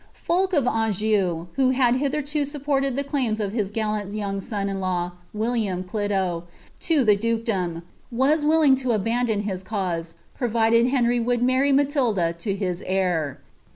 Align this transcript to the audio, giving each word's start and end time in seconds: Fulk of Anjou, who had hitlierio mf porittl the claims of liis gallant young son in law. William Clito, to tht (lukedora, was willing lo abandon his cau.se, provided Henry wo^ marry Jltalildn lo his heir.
Fulk 0.13 0.51
of 0.53 0.65
Anjou, 0.65 1.45
who 1.57 1.69
had 1.69 1.93
hitlierio 1.97 2.41
mf 2.41 2.63
porittl 2.65 2.95
the 2.95 3.03
claims 3.03 3.39
of 3.39 3.51
liis 3.51 3.71
gallant 3.71 4.15
young 4.15 4.41
son 4.41 4.67
in 4.67 4.79
law. 4.79 5.11
William 5.31 5.83
Clito, 5.83 6.45
to 6.79 7.05
tht 7.05 7.07
(lukedora, 7.07 7.83
was 8.11 8.43
willing 8.43 8.75
lo 8.83 8.95
abandon 8.95 9.41
his 9.43 9.61
cau.se, 9.61 10.15
provided 10.35 10.87
Henry 10.87 11.19
wo^ 11.19 11.39
marry 11.39 11.71
Jltalildn 11.71 12.47
lo 12.47 12.53
his 12.55 12.81
heir. 12.87 13.41